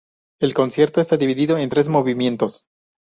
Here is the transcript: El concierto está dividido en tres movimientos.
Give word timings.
El 0.39 0.55
concierto 0.55 0.99
está 0.99 1.15
dividido 1.15 1.59
en 1.59 1.69
tres 1.69 1.87
movimientos. 1.87 2.65